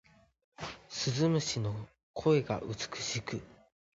[0.89, 1.75] 鈴虫の
[2.15, 3.39] 音が美しく